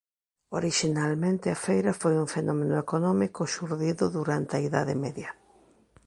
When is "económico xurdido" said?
2.85-4.05